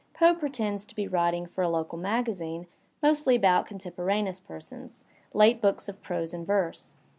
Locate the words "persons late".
4.39-5.61